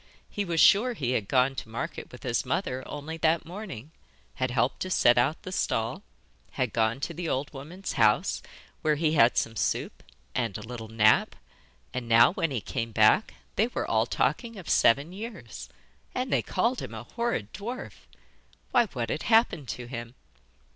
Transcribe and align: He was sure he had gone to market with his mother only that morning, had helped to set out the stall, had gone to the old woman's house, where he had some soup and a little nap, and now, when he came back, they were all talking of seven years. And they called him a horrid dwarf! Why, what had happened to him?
He 0.31 0.43
was 0.45 0.59
sure 0.59 0.93
he 0.93 1.11
had 1.11 1.27
gone 1.27 1.53
to 1.53 1.69
market 1.69 2.11
with 2.11 2.23
his 2.23 2.43
mother 2.43 2.81
only 2.87 3.17
that 3.17 3.45
morning, 3.45 3.91
had 4.33 4.49
helped 4.49 4.79
to 4.79 4.89
set 4.89 5.15
out 5.15 5.43
the 5.43 5.51
stall, 5.51 6.01
had 6.53 6.73
gone 6.73 6.99
to 7.01 7.13
the 7.13 7.29
old 7.29 7.53
woman's 7.53 7.93
house, 7.93 8.41
where 8.81 8.95
he 8.95 9.13
had 9.13 9.37
some 9.37 9.55
soup 9.55 10.01
and 10.33 10.57
a 10.57 10.63
little 10.63 10.87
nap, 10.87 11.35
and 11.93 12.09
now, 12.09 12.33
when 12.33 12.49
he 12.49 12.61
came 12.61 12.91
back, 12.91 13.35
they 13.57 13.67
were 13.67 13.85
all 13.87 14.07
talking 14.07 14.57
of 14.57 14.67
seven 14.71 15.13
years. 15.13 15.69
And 16.15 16.33
they 16.33 16.41
called 16.41 16.81
him 16.81 16.95
a 16.95 17.03
horrid 17.03 17.53
dwarf! 17.53 18.07
Why, 18.71 18.87
what 18.87 19.11
had 19.11 19.21
happened 19.21 19.67
to 19.67 19.85
him? 19.85 20.15